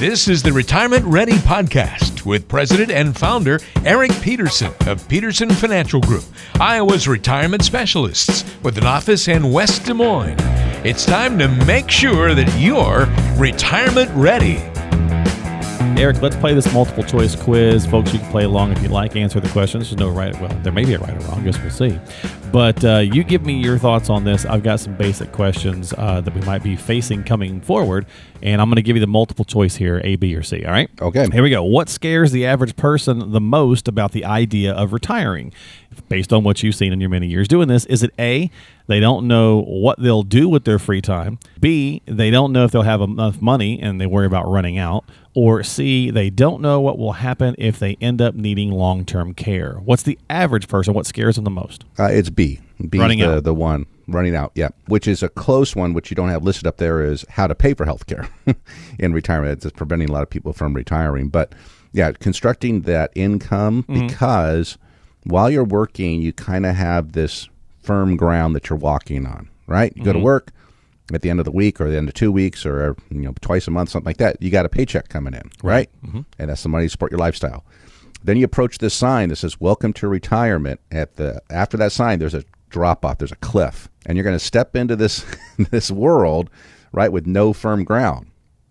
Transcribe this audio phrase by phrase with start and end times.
[0.00, 6.00] This is the Retirement Ready Podcast with President and Founder Eric Peterson of Peterson Financial
[6.00, 6.24] Group,
[6.58, 10.38] Iowa's retirement specialists with an office in West Des Moines.
[10.86, 14.56] It's time to make sure that you're retirement ready.
[16.00, 17.84] Eric, let's play this multiple choice quiz.
[17.84, 19.90] Folks, you can play along if you like, answer the questions.
[19.90, 21.40] There's no right, well, there may be a right or wrong.
[21.40, 22.00] I guess we'll see.
[22.52, 24.44] But uh, you give me your thoughts on this.
[24.44, 28.06] I've got some basic questions uh, that we might be facing coming forward,
[28.42, 30.64] and I'm going to give you the multiple choice here A, B, or C.
[30.64, 30.90] All right?
[31.00, 31.28] Okay.
[31.30, 31.62] Here we go.
[31.62, 35.52] What scares the average person the most about the idea of retiring?
[36.08, 38.50] Based on what you've seen in your many years doing this, is it A,
[38.86, 42.70] they don't know what they'll do with their free time, B, they don't know if
[42.70, 45.04] they'll have enough money and they worry about running out,
[45.34, 49.34] or C, they don't know what will happen if they end up needing long term
[49.34, 49.74] care?
[49.84, 50.94] What's the average person?
[50.94, 51.84] What scares them the most?
[51.98, 52.39] Uh, it's B.
[52.88, 53.44] B Running the, out.
[53.44, 54.52] the one running out.
[54.54, 57.46] Yeah, which is a close one, which you don't have listed up there is how
[57.46, 58.28] to pay for health care
[58.98, 59.64] in retirement.
[59.64, 61.28] It's preventing a lot of people from retiring.
[61.28, 61.54] But
[61.92, 64.06] yeah, constructing that income Mm-hmm.
[64.08, 64.78] because
[65.24, 67.48] while you're working, you kind of have this
[67.82, 69.48] firm ground that you're walking on.
[69.66, 69.92] Right?
[69.96, 70.24] You go to Mm-hmm.
[70.24, 70.50] work
[71.12, 73.34] at the end of the week or the end of two weeks or you know
[73.40, 74.40] twice a month, something like that.
[74.42, 75.88] You got a paycheck coming in, right?
[76.04, 76.20] Mm-hmm.
[76.38, 77.64] And that's the money to support your lifestyle.
[78.22, 82.18] Then you approach this sign that says "Welcome to Retirement." At the after that sign,
[82.18, 83.18] there's a drop off.
[83.18, 85.24] There's a cliff, and you're going to step into this
[85.70, 86.50] this world
[86.92, 88.28] right with no firm ground.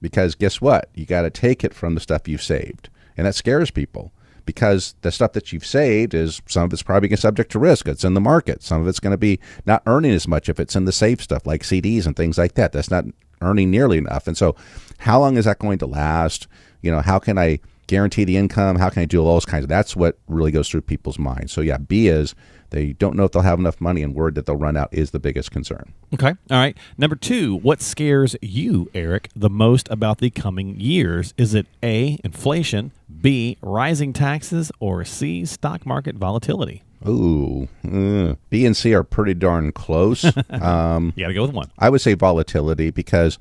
[0.00, 0.88] Because guess what?
[0.94, 4.12] You got to take it from the stuff you've saved, and that scares people.
[4.44, 7.86] Because the stuff that you've saved is some of it's probably be subject to risk.
[7.86, 8.60] It's in the market.
[8.60, 11.22] Some of it's going to be not earning as much if it's in the safe
[11.22, 12.72] stuff like CDs and things like that.
[12.72, 13.04] That's not
[13.40, 14.26] earning nearly enough.
[14.26, 14.56] And so,
[14.98, 16.48] how long is that going to last?
[16.80, 18.76] You know, how can I guarantee the income?
[18.76, 19.68] How can I do all those kinds of?
[19.68, 21.52] That's what really goes through people's minds.
[21.52, 22.34] So yeah, B is
[22.70, 25.10] they don't know if they'll have enough money, and word that they'll run out is
[25.10, 25.92] the biggest concern.
[26.14, 26.30] Okay.
[26.50, 26.76] All right.
[26.96, 31.34] Number two, what scares you, Eric, the most about the coming years?
[31.36, 36.82] Is it A, inflation, B, rising taxes, or C, stock market volatility?
[37.06, 40.24] Ooh, uh, B and C are pretty darn close.
[40.50, 41.70] um, You got to go with one.
[41.78, 43.38] I would say volatility because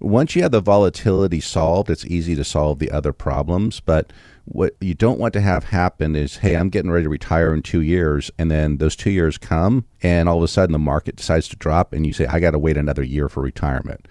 [0.00, 3.80] once you have the volatility solved, it's easy to solve the other problems.
[3.80, 4.12] But
[4.46, 7.62] what you don't want to have happen is, hey, I'm getting ready to retire in
[7.62, 11.16] two years, and then those two years come, and all of a sudden the market
[11.16, 14.08] decides to drop, and you say, I got to wait another year for retirement.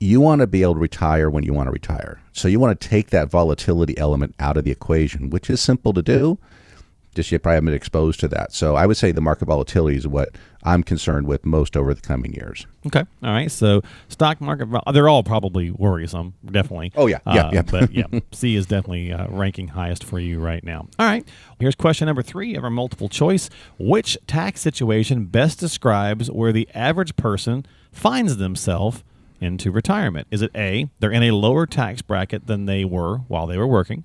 [0.00, 2.22] You want to be able to retire when you want to retire.
[2.32, 5.92] So you want to take that volatility element out of the equation, which is simple
[5.92, 6.38] to do
[7.14, 8.52] just you probably haven't been exposed to that.
[8.52, 10.30] So I would say the market volatility is what
[10.62, 12.66] I'm concerned with most over the coming years.
[12.86, 13.00] Okay.
[13.22, 13.50] All right.
[13.50, 16.92] So stock market, they're all probably worrisome, definitely.
[16.96, 17.18] Oh, yeah.
[17.26, 17.62] Yeah, Uh, yeah.
[17.62, 20.86] but yeah, C is definitely uh, ranking highest for you right now.
[20.98, 21.26] All right.
[21.58, 23.48] Here's question number three of our multiple choice.
[23.78, 29.02] Which tax situation best describes where the average person finds themselves
[29.40, 30.28] into retirement?
[30.30, 33.66] Is it A, they're in a lower tax bracket than they were while they were
[33.66, 34.04] working?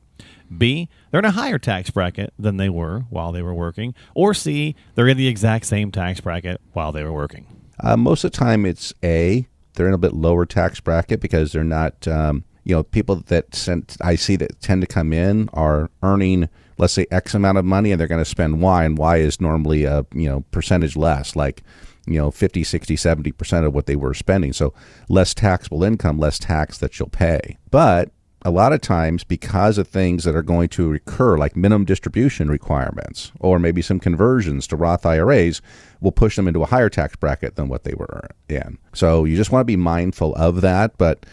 [0.56, 3.94] B, they're in a higher tax bracket than they were while they were working?
[4.14, 7.48] Or C, they're in the exact same tax bracket while they were working?
[7.80, 9.48] Uh, most of the time, it's A.
[9.74, 13.54] They're in a bit lower tax bracket because they're not, um, you know, people that
[13.54, 16.48] sent, I see that tend to come in are earning,
[16.78, 19.42] let's say, X amount of money and they're going to spend Y, and Y is
[19.42, 21.64] normally a, you know, percentage less, like,
[22.06, 24.54] you know, 50, 60, 70% of what they were spending.
[24.54, 24.74] So
[25.10, 27.58] less taxable income, less tax that you'll pay.
[27.72, 28.12] But
[28.46, 32.48] a lot of times because of things that are going to recur like minimum distribution
[32.48, 35.64] requirements or maybe some conversions to Roth IRAs
[36.00, 38.78] will push them into a higher tax bracket than what they were in.
[38.94, 41.26] So you just want to be mindful of that, but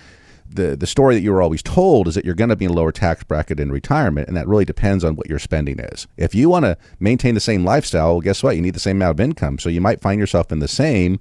[0.55, 2.71] the the story that you were always told is that you're going to be in
[2.71, 6.07] a lower tax bracket in retirement and that really depends on what your spending is.
[6.17, 8.57] If you want to maintain the same lifestyle, well, guess what?
[8.57, 9.59] You need the same amount of income.
[9.59, 11.21] So you might find yourself in the same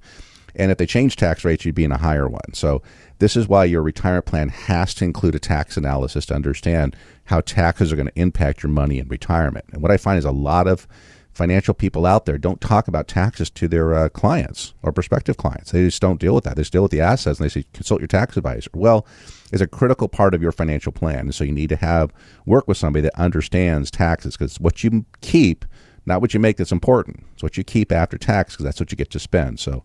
[0.56, 2.54] and if they change tax rates, you'd be in a higher one.
[2.54, 2.82] So
[3.20, 6.96] this is why your retirement plan has to include a tax analysis to understand
[7.26, 9.66] how taxes are going to impact your money in retirement.
[9.72, 10.88] And what I find is a lot of
[11.34, 15.72] financial people out there don't talk about taxes to their uh, clients or prospective clients.
[15.72, 16.56] They just don't deal with that.
[16.56, 18.70] They deal with the assets and they say, consult your tax advisor.
[18.74, 19.06] Well,
[19.52, 21.20] it's a critical part of your financial plan.
[21.20, 22.14] And so you need to have
[22.46, 25.66] work with somebody that understands taxes because what you keep,
[26.06, 27.24] not what you make that's important.
[27.34, 29.60] It's what you keep after tax because that's what you get to spend.
[29.60, 29.84] So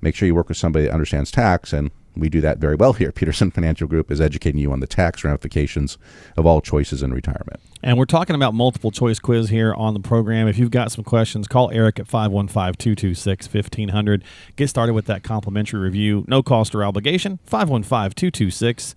[0.00, 2.92] make sure you work with somebody that understands tax and we do that very well
[2.92, 3.12] here.
[3.12, 5.98] Peterson Financial Group is educating you on the tax ramifications
[6.36, 7.60] of all choices in retirement.
[7.82, 10.48] And we're talking about multiple choice quiz here on the program.
[10.48, 14.24] If you've got some questions, call Eric at 515 226 1500.
[14.56, 16.24] Get started with that complimentary review.
[16.26, 17.38] No cost or obligation.
[17.44, 18.94] 515 226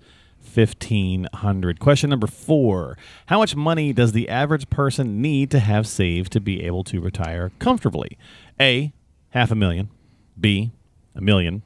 [0.54, 1.80] 1500.
[1.80, 2.98] Question number four
[3.28, 7.00] How much money does the average person need to have saved to be able to
[7.00, 8.18] retire comfortably?
[8.60, 8.94] A,
[9.30, 9.90] half a million.
[10.40, 10.72] B,
[11.16, 11.64] a million.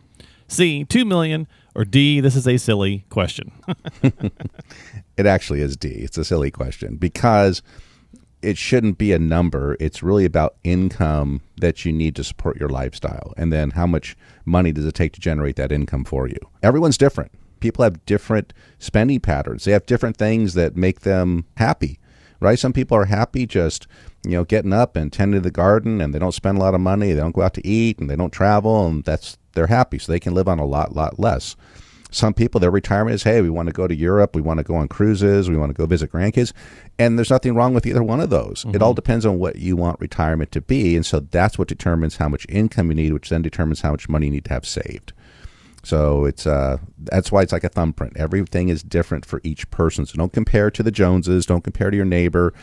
[0.47, 1.47] C, two million.
[1.77, 3.51] Or D, this is a silly question.
[5.18, 5.89] It actually is D.
[5.89, 7.62] It's a silly question because
[8.42, 9.77] it shouldn't be a number.
[9.80, 13.33] It's really about income that you need to support your lifestyle.
[13.38, 16.38] And then how much money does it take to generate that income for you?
[16.62, 17.31] Everyone's different.
[17.62, 19.63] People have different spending patterns.
[19.63, 22.00] They have different things that make them happy,
[22.41, 22.59] right?
[22.59, 23.88] Some people are happy just,
[24.24, 26.75] you know, getting up and tending to the garden and they don't spend a lot
[26.75, 27.13] of money.
[27.13, 29.99] They don't go out to eat and they don't travel and that's they're happy.
[29.99, 31.55] So they can live on a lot, lot less.
[32.11, 34.63] Some people, their retirement is, hey, we want to go to Europe, we want to
[34.63, 36.53] go on cruises, we want to go visit grandkids.
[36.97, 38.65] And there's nothing wrong with either one of those.
[38.73, 40.95] It all depends on what you want retirement to be.
[40.95, 44.07] And so that's what determines how much income you need, which then determines how much
[44.07, 45.11] money you need to have saved.
[45.83, 48.17] So it's uh that's why it's like a thumbprint.
[48.17, 50.05] Everything is different for each person.
[50.05, 52.53] So don't compare to the Joneses, don't compare to your neighbor.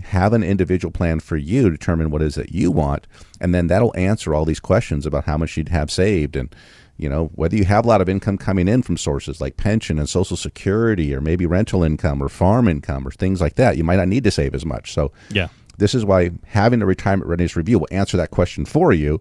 [0.00, 3.06] Have an individual plan for you, determine what it is that you want,
[3.40, 6.54] and then that'll answer all these questions about how much you'd have saved and
[6.98, 9.98] you know whether you have a lot of income coming in from sources like pension
[9.98, 13.84] and social security or maybe rental income or farm income or things like that you
[13.84, 15.48] might not need to save as much so yeah.
[15.78, 19.20] this is why having a retirement readiness review will answer that question for you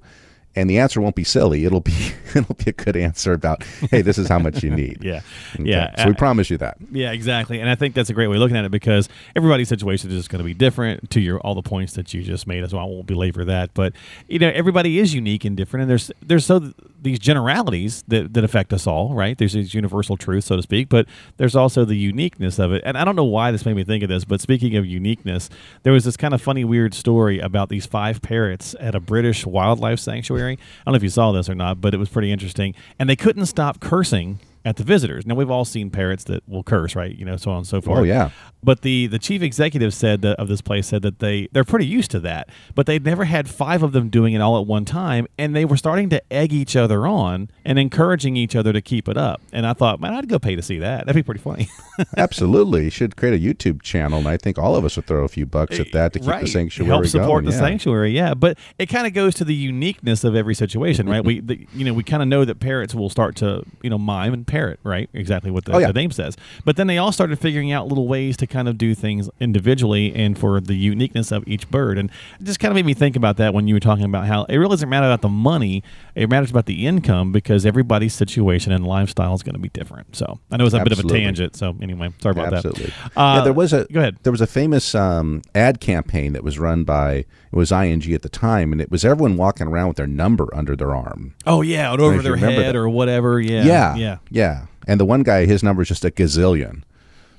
[0.55, 4.01] and the answer won't be silly it'll be it'll be a good answer about hey
[4.01, 5.21] this is how much you need Yeah.
[5.55, 5.95] Okay, Yeah.
[5.97, 7.59] so we Uh, promise you that Yeah, exactly.
[7.59, 10.17] And I think that's a great way of looking at it because everybody's situation is
[10.17, 12.69] just going to be different to your all the points that you just made.
[12.69, 12.85] So well.
[12.85, 13.73] I won't belabor that.
[13.73, 13.93] But
[14.27, 18.33] you know, everybody is unique and different, and there's there's so th- these generalities that,
[18.35, 19.35] that affect us all, right?
[19.37, 21.07] There's these universal truths, so to speak, but
[21.37, 22.83] there's also the uniqueness of it.
[22.85, 25.49] And I don't know why this made me think of this, but speaking of uniqueness,
[25.81, 29.47] there was this kind of funny, weird story about these five parrots at a British
[29.47, 30.40] wildlife sanctuary.
[30.49, 30.55] I
[30.85, 32.73] don't know if you saw this or not, but it was pretty interesting.
[32.99, 35.25] And they couldn't stop cursing at the visitors.
[35.25, 37.15] Now we've all seen parrots that will curse, right?
[37.15, 37.99] You know, so on and so oh, forth.
[37.99, 38.29] Oh, yeah.
[38.63, 41.85] But the the chief executive said that, of this place said that they they're pretty
[41.87, 44.85] used to that, but they'd never had five of them doing it all at one
[44.85, 48.81] time, and they were starting to egg each other on and encouraging each other to
[48.81, 49.41] keep it up.
[49.51, 51.05] And I thought, man, I'd go pay to see that.
[51.05, 51.69] That'd be pretty funny.
[52.17, 55.23] absolutely you should create a youtube channel and i think all of us would throw
[55.23, 57.45] a few bucks at eh, that to keep the sanctuary help support going.
[57.45, 57.59] the Yeah.
[57.59, 61.39] sanctuary yeah but it kind of goes to the uniqueness of every situation right we
[61.41, 64.33] the, you know we kind of know that parrots will start to you know mime
[64.33, 65.87] and parrot right exactly what the, Oh, yeah.
[65.87, 68.77] the name says but then they all started figuring out little ways to kind of
[68.77, 72.09] do things individually and for the uniqueness of each bird and
[72.39, 74.43] it just kind of made me think about that when you were talking about how
[74.45, 75.83] it really doesn't matter about the money
[76.15, 80.15] it matters about the income because everybody's situation and lifestyle is going to be different
[80.15, 82.85] so i know it's a bit of a tangent so anyway sorry about Absolutely.
[82.85, 86.33] that Uh, yeah, there was a go ahead There was a famous um, ad campaign
[86.33, 89.67] that was run by it was ING at the time, and it was everyone walking
[89.67, 91.35] around with their number under their arm.
[91.45, 92.75] Oh yeah, over their head that.
[92.77, 93.41] or whatever.
[93.41, 94.17] Yeah, yeah, yeah.
[94.29, 94.40] yeah.
[94.87, 96.83] And the one guy, his number is just a gazillion.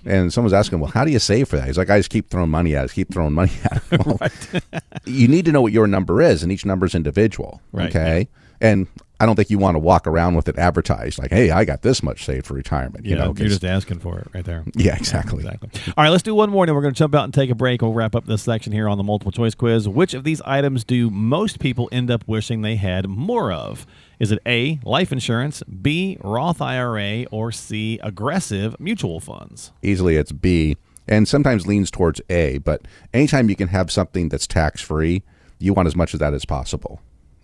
[0.04, 2.28] And someone's asking, "Well, how do you save for that?" He's like, "I just keep
[2.28, 4.18] throwing money at it, keep throwing money at it." Well,
[5.06, 7.60] you need to know what your number is, and each number is individual.
[7.72, 8.28] Right, Okay,
[8.60, 8.86] and
[9.22, 11.82] I don't think you want to walk around with it advertised like, "Hey, I got
[11.82, 14.64] this much saved for retirement." You You know, you're just asking for it right there.
[14.74, 15.44] yeah, exactly.
[15.44, 15.70] Exactly.
[15.96, 17.54] All right, let's do one more, and we're going to jump out and take a
[17.54, 17.82] break.
[17.82, 19.88] We'll wrap up this section here on the multiple choice quiz.
[19.88, 23.86] Which of these items do most people end up wishing they had more of?
[24.18, 29.70] Is it A, life insurance, B, Roth IRA, or C, aggressive mutual funds?
[29.82, 32.58] easily it's B, and sometimes leans towards A.
[32.58, 32.82] But
[33.14, 35.22] anytime you can have something that's tax free,
[35.60, 37.00] you want as much of that as possible.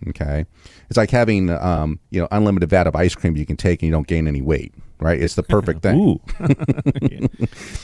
[0.07, 0.45] Okay,
[0.89, 3.87] it's like having um, you know unlimited vat of ice cream you can take and
[3.87, 4.73] you don't gain any weight.
[5.01, 6.19] Right, it's the perfect thing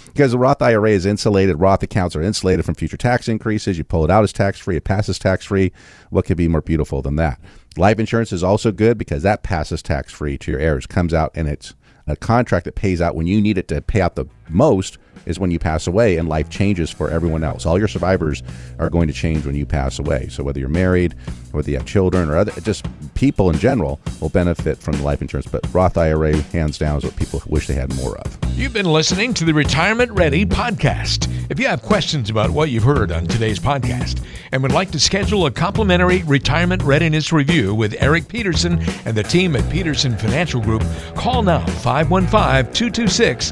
[0.07, 1.61] because the Roth IRA is insulated.
[1.61, 3.77] Roth accounts are insulated from future tax increases.
[3.77, 4.75] You pull it out as tax free.
[4.75, 5.71] It passes tax free.
[6.09, 7.39] What could be more beautiful than that?
[7.77, 10.85] Life insurance is also good because that passes tax free to your heirs.
[10.85, 11.73] Comes out and it's
[12.07, 15.39] a contract that pays out when you need it to pay out the most is
[15.39, 17.65] when you pass away and life changes for everyone else.
[17.65, 18.43] All your survivors
[18.79, 20.27] are going to change when you pass away.
[20.29, 21.15] So whether you're married,
[21.51, 22.85] whether you have children or other just
[23.15, 25.47] people in general will benefit from the life insurance.
[25.47, 28.37] But Roth IRA hands down is what people wish they had more of.
[28.53, 31.31] You've been listening to the Retirement Ready podcast.
[31.49, 34.99] If you have questions about what you've heard on today's podcast and would like to
[34.99, 40.61] schedule a complimentary retirement readiness review with Eric Peterson and the team at Peterson Financial
[40.61, 40.83] Group,
[41.15, 43.51] call now 515 226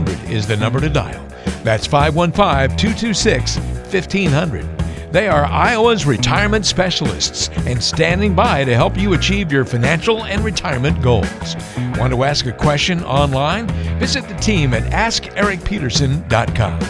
[0.00, 1.26] 1500 is the number to dial.
[1.62, 3.56] That's 515 226
[3.92, 5.12] 1500.
[5.12, 10.44] They are Iowa's retirement specialists and standing by to help you achieve your financial and
[10.44, 11.56] retirement goals.
[11.96, 13.68] Want to ask a question online?
[13.98, 16.80] Visit the team at AskEricPeterson.com.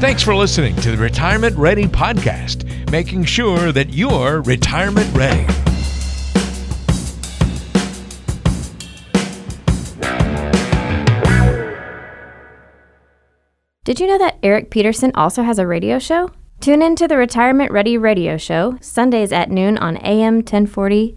[0.00, 5.46] Thanks for listening to the Retirement Ready podcast, making sure that you're retirement ready.
[13.84, 16.30] Did you know that Eric Peterson also has a radio show?
[16.60, 21.16] Tune in to the Retirement Ready radio show, Sundays at noon on AM 1040